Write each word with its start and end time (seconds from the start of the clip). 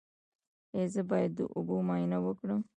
ایا 0.75 0.85
زه 0.93 1.01
باید 1.09 1.31
د 1.35 1.39
اوبو 1.55 1.75
معاینه 1.87 2.17
وکړم؟ 2.21 2.61